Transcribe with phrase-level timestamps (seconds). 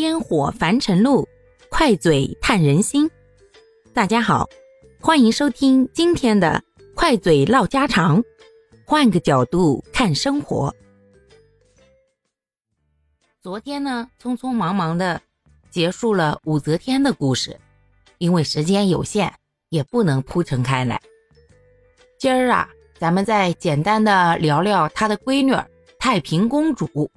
[0.00, 1.28] 烟火凡尘路，
[1.68, 3.10] 快嘴探人心。
[3.92, 4.48] 大家好，
[4.98, 8.24] 欢迎收听今天的快嘴唠家常，
[8.86, 10.74] 换个角度看生活。
[13.42, 15.20] 昨天呢，匆匆忙忙的
[15.70, 17.60] 结束了武则天的故事，
[18.16, 19.30] 因为时间有限，
[19.68, 20.98] 也不能铺陈开来。
[22.18, 22.66] 今儿啊，
[22.98, 25.54] 咱们再简单的聊聊她的闺女
[25.98, 27.10] 太平公主。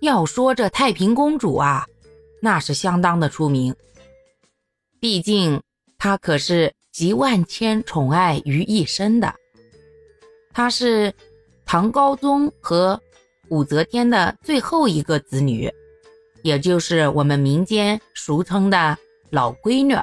[0.00, 1.86] 要说这太平公主啊，
[2.40, 3.74] 那是相当的出名。
[4.98, 5.62] 毕竟
[5.98, 9.34] 她可是集万千宠爱于一身的。
[10.52, 11.12] 她是
[11.64, 13.00] 唐高宗和
[13.48, 15.72] 武则天的最后一个子女，
[16.42, 18.98] 也就是我们民间俗称的
[19.30, 19.94] 老闺女。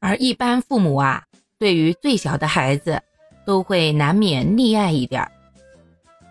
[0.00, 1.22] 而一般父母啊，
[1.58, 3.00] 对于最小的孩子，
[3.46, 5.30] 都会难免溺爱一点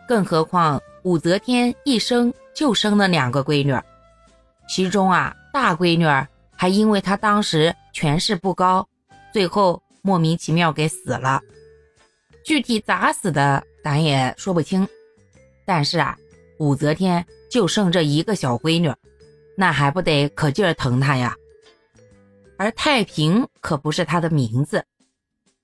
[0.08, 2.33] 更何况武则天一生。
[2.53, 3.73] 就生了两个闺女，
[4.67, 6.05] 其中啊大闺女
[6.53, 8.85] 还因为她当时权势不高，
[9.31, 11.41] 最后莫名其妙给死了。
[12.43, 14.85] 具体咋死的咱也说不清。
[15.66, 16.17] 但是啊，
[16.59, 18.93] 武则天就剩这一个小闺女，
[19.55, 21.33] 那还不得可劲儿疼她呀？
[22.58, 24.83] 而太平可不是她的名字，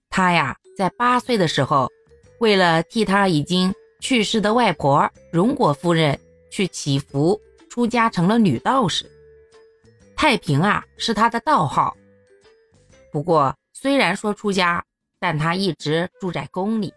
[0.10, 1.92] 她呀在八岁的时候，
[2.40, 6.20] 为了替她已经去世的外婆荣国夫人。
[6.50, 9.06] 去祈福，出家成了女道士。
[10.16, 11.96] 太平啊，是她的道号。
[13.12, 14.84] 不过，虽然说出家，
[15.20, 16.92] 但她一直住在宫里。